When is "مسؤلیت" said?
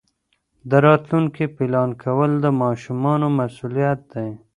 3.39-3.99